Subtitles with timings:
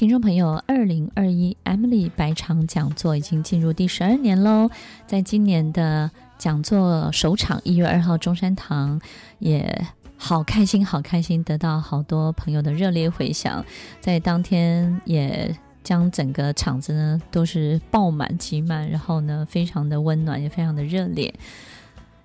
[0.00, 4.70] 听众朋友，二零二一 Emily 百场讲座已经进入第十二年喽。
[5.06, 8.98] 在今年的讲座首场，一月二号中山堂，
[9.40, 9.86] 也
[10.16, 13.62] 好开心，好开心，得到好多朋友的热烈回响。
[14.00, 21.34] 在当天，也将整个场子呢都是爆满、挤满，然后呢，非常的温暖，也非常的热烈。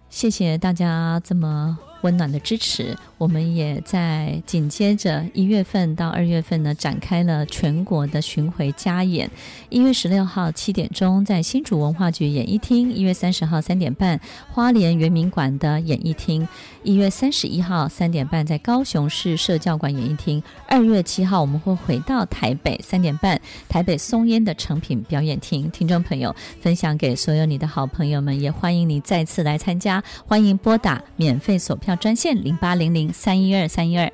[0.10, 9.27] 谢谢大家这么温暖的支持，我们也在紧接着一月份到二月份呢，展开了全国的巡回加演。
[9.69, 14.19] 一月十六号七点钟在新竹文化局演艺厅，一月三十号三点半
[14.51, 16.47] 花莲圆明馆的演艺厅，
[16.83, 25.71] 一月三十一号三点半在高雄市社教馆演艺厅，二月七号我们会回到台北三点半台北松烟的诚品表演厅。
[25.71, 31.94] 听众朋友，分享给所有你的好朋友们，也欢迎你再次来参加，欢迎拨打免费索票。
[31.95, 34.11] 专线零八零零三一二三一二，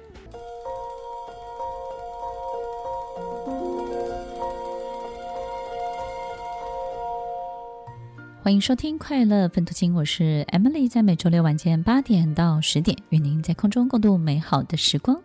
[8.43, 15.19] 欢迎收听快乐分途经，我是 Emily，在每周六晚间八点到十点，与您在空中共度美好的时光。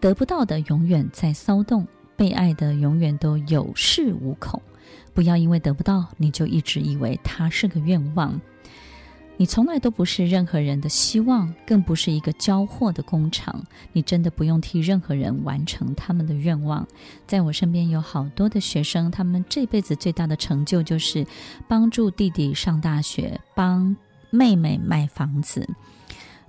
[0.00, 4.60] 得不到的永远在骚动，被爱的永远都有恃无恐。
[5.12, 8.40] 不要因为得不到，你就一直以为它是个愿望。
[9.40, 13.64] 你从来都不是任何人的希望，更不是一个交货的工厂。
[13.92, 16.84] 你真的不用替任何人完成他们的愿望。
[17.24, 21.24] 在我身边有好多的学生，他们这辈子最大的成就就是
[21.68, 23.96] 帮助弟弟上大学，帮
[24.30, 25.68] 妹妹买房子，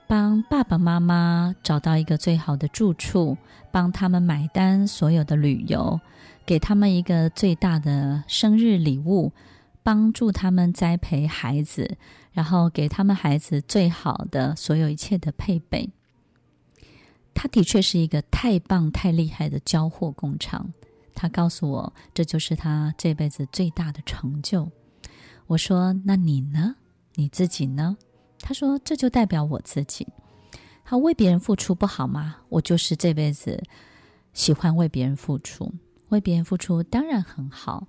[0.08, 3.38] 帮爸爸妈妈找到一个最好的住处，
[3.72, 6.00] 帮他们买单所有的旅游，
[6.44, 9.32] 给他们一个最大的生日礼物，
[9.84, 11.98] 帮助他们栽培孩子。
[12.32, 15.90] 然后给他们孩子最好的所有一切的配备。
[17.34, 20.72] 他的确是一个太棒、太厉害的交货工厂。
[21.14, 24.72] 他告诉我，这就是他这辈子最大的成就。
[25.48, 26.76] 我说：“那你呢？
[27.16, 27.98] 你自己呢？”
[28.40, 30.08] 他说：“这就代表我自己。
[30.86, 32.38] 他为别人付出不好吗？
[32.48, 33.62] 我就是这辈子
[34.34, 35.74] 喜欢为别人付出，
[36.10, 37.88] 为别人付出当然很好。”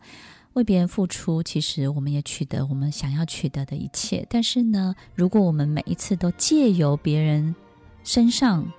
[0.55, 4.27] 为别人付出，其实我们也取得我们想要取得的一切。
[4.29, 7.55] 但是呢，如果我们每一次都借由别人
[8.03, 8.71] 身上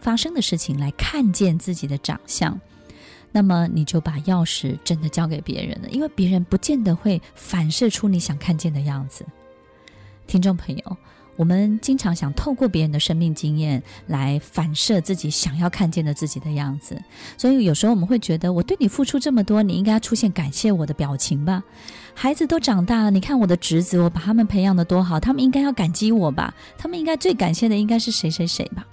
[0.00, 2.58] 发生的事情来看见自己的长相，
[3.30, 9.26] 那么你就把钥匙真的交给别人了，因为别人不见得会反射出你想看见的样子。
[10.26, 10.96] 听众朋友。
[11.38, 17.00] 我们经常想透过别人的生命经验来反射自己想要看见的自己的样子，
[17.36, 21.62] 所以有时候我们会觉得，我对你付出这么多，你应该要出现感谢我的表情吧？
[22.12, 26.52] 孩子都长大了，你看我的侄子，我把他们培养得多好，他们应该要感激我吧？
[26.76, 28.84] 他们应该最感谢的应该是谁谁谁吧？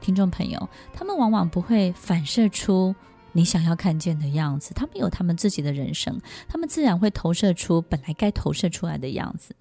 [0.00, 2.96] 听众朋友，他们往往不会反射出。
[3.32, 9.54] 你想要看见的样子，他们有他们自己的人生，他们自然会投射出本来该投射出来的样子，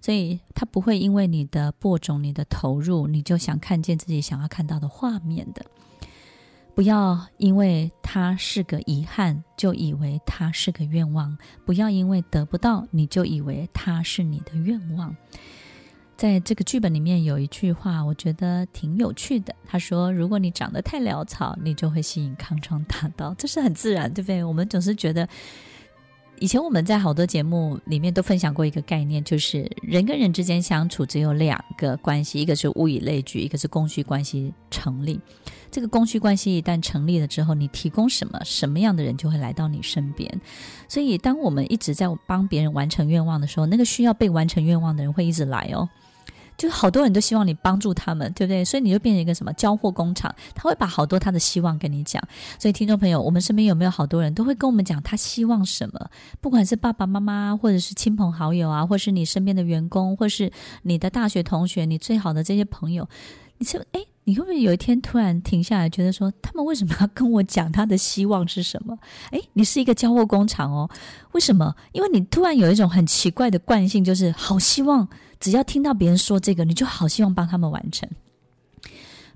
[0.00, 5.64] 所以他不会因为你的播种、你的投入，你就想看见自己想要看到的画面的。
[6.74, 15.16] 不要因为他是个遗憾，就以为他是个愿望；不要因为得不到，你就以为他是你的愿望。
[16.16, 19.54] 在这个剧本里面有一句话，我觉得挺有趣的。
[19.66, 24.42] 他说：“如果你长得太潦草，你就会吸引康庄大道。”这是很自然，对不对？
[24.42, 25.28] 我们总是觉得，
[26.40, 35.20] 以前我们在好多节目里面都分享过一个概念，就是人跟人之间相处只有两个关系，一个是物以类聚，一个是供需关系成立。
[35.70, 40.40] 这个供需关系一旦成立了之后，你提供什么，什么样的人就会来到你身边。
[40.88, 45.86] 所以，当我们一直在帮别人完成愿望的时候，那个需要被完成愿望的人会一直来哦。
[46.56, 48.64] 就好多人都希望你帮助他们，对不对？
[48.64, 52.22] 所以你就变成一个什么交货工厂，他会把好多他的希望跟你讲。
[52.58, 56.10] 所以听众朋友，我们身边有没有好多人都会跟我们讲他希望什么？
[56.40, 60.50] 不管是爸爸妈妈，或者是亲朋好友啊，或是你身边的员工，或是
[60.82, 63.08] 你的大学同学，你最好的这些朋友，
[63.58, 68.98] 你说，诶，你会不会有一天突然停下来，觉得说，他们为什么要跟我讲他的希望是什么？
[69.30, 70.90] 诶，你是一个交货工厂哦，
[71.30, 71.72] 为什么？
[71.92, 75.08] 因为你突然有一种很奇怪的惯性，就是好希望。
[75.38, 78.08] 只要听到别人说这个，你就好希望帮他们完成。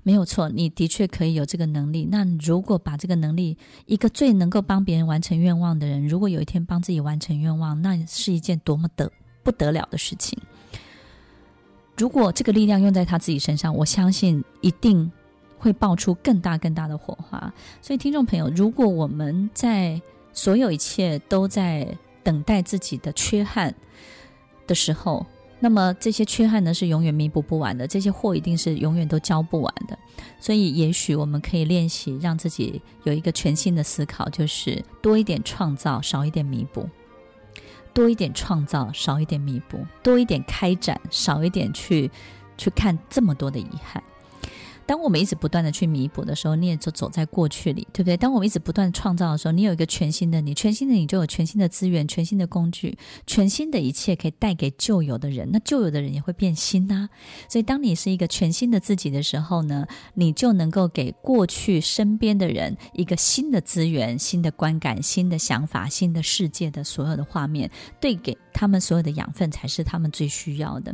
[0.03, 2.09] 没有错，你的确可以有这个能力。
[2.11, 9.09] 那如果把这个能力，一个最能够帮别人完成愿望的人，如果有一天帮自己完成愿望，那是一件多么的
[9.41, 10.37] 不得了的事情。
[12.01, 15.11] 如果这个力量用在他自己身上，我相信一定
[15.59, 17.53] 会爆出更大更大的火花。
[17.79, 20.01] 所以，听众朋友，如果我们在
[20.33, 21.87] 所有一切都在
[22.23, 23.75] 等待自己的缺憾
[24.65, 25.23] 的时候，
[25.59, 29.95] 那么这些缺憾呢，是永远弥补不完的，这些货一定是永远都交不完的。
[30.39, 36.81] 所以，也许我们可以练习，让自己有一个全新的思考，就是多一点创造，少一点弥补；
[37.93, 42.09] 多一点创造，少一点弥补；多一点开展，少一点去
[42.57, 44.01] 去看这么多的遗憾。
[44.91, 48.17] 当我们一直不断的去弥补的时候，你也就走在过去里，对不对？
[48.17, 57.07] 当我们一直不断创造的时候，你有一个全新的你，全新的你就有全新的资源、全新的工具、全新的一切可以带给旧有的人，那旧有的人也会变新呐、
[57.47, 67.71] 所以，当你是一个全新的自己的时候呢，你就能够给过去身边的人一个新的资源、新的观感、新的想法、新的世界的所有的画面，
[68.01, 70.93] 对给他们所有的养分才是他们最需要的。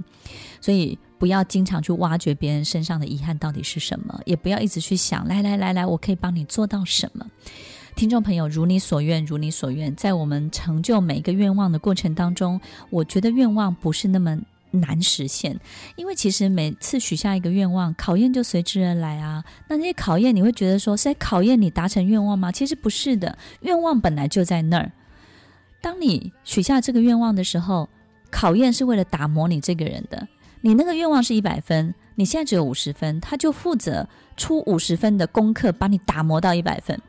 [0.61, 0.99] 所以。
[1.17, 7.25] 不要经常去挖掘别人身上的遗憾到底是什么，也不要一直去想，来来来来，我可以帮你做到什么？
[7.95, 9.95] 听众朋友，如你所愿，如你所愿。
[9.95, 12.61] 在我们成就每一个愿望的过程当中，
[12.91, 14.37] 我觉得愿望不是那么
[14.69, 15.59] 难实现，
[15.95, 19.43] 因为其实每次许下一个愿望，考验就随之而来啊。
[19.67, 22.51] 那那些考验，你会觉得说是在考验你达成愿望吗？
[22.51, 24.91] 其实不是的，愿望本来就在那儿。
[25.81, 27.89] 当你许下这个愿望的时候，
[28.29, 30.27] 考验是为了打磨你这个人的。
[30.61, 36.99] 你那个愿望是一百分，你现在只有五十分，他就负责出五十分的功课，把你打磨到一百分。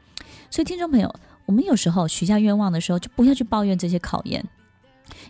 [0.50, 1.14] 所以，听众朋友，
[1.46, 4.44] 我们有时候许下愿望的时候，就不要去抱怨这些考验，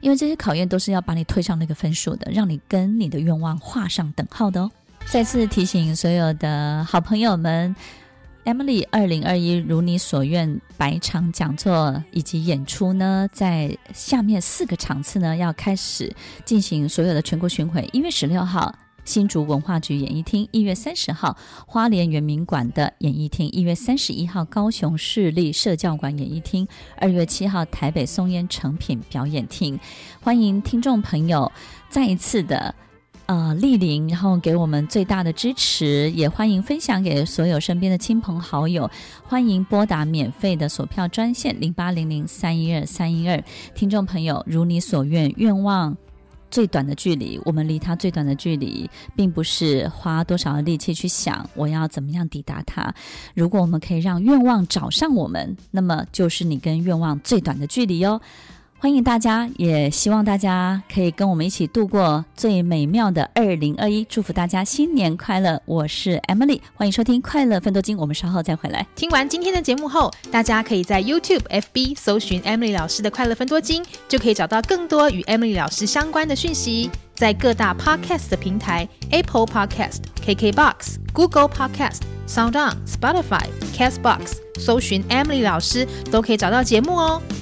[0.00, 4.70] 因为这些考验都是要把你推上那个分数的，让你跟你的愿望画上等号的哦。
[5.06, 7.74] 再次提醒所有的好朋友们。
[8.48, 16.10] Emily 二零二一如你所愿百场讲座以及演出呢，在下面四个场次呢要开始
[16.46, 17.86] 进行所有的全国巡回。
[17.92, 18.74] 一月十六号
[19.04, 21.36] 新竹文化局演艺厅，一月三十号
[21.66, 26.66] 花莲圆明馆的演艺厅，一月三十一号高雄市立社教馆演艺厅，
[26.96, 29.78] 二月七号台北松烟诚品表演厅。
[30.22, 31.52] 欢迎听众朋友
[31.90, 32.74] 再一次的。
[33.28, 38.90] 呃，莅临，然后给我们最大的支持，也欢迎分享给所有身边的亲朋好友。
[39.22, 43.38] 欢迎拨打免费的索票专线零八零零三一二三一二。
[43.74, 45.94] 听众朋友，如你所愿，愿望
[46.50, 52.94] 最短的距离，我们离它最短的距离，并不是花多少的力气去想我要怎么样抵达它。
[53.34, 58.18] 如果我们可以让愿望找上我们，那么就是你跟愿望最短的距离哟。
[58.80, 64.04] 欢迎大家，也希望大家可以跟我们一起度过最美妙的二零二一。
[64.04, 65.60] 祝福大家新年快乐！
[65.64, 68.86] 我是 Emily，欢迎收听《快乐奋斗经》，我们稍后再回来。
[68.94, 76.88] 听完今天的节目后，大家可以在 YouTube、FB 搜寻 Emily 老师的《快乐奋斗经》，就可以找到更多与 Emily 老师相关的讯息。
[77.16, 83.44] 在各大 Podcast 的平台，Apple Podcast、KKBox、Google Podcast、SoundOn、Spotify、
[83.76, 87.20] Castbox，搜寻 Emily 老师都可以找到节目哦。